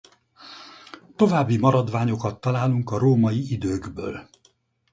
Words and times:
További 1.17 1.57
maradványokat 1.57 2.41
találunk 2.41 2.91
a 2.91 2.97
római 2.97 3.51
időkből. 3.51 4.29